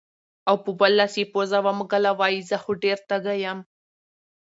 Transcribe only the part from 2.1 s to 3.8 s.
وې زۀ خو ډېر تږے يم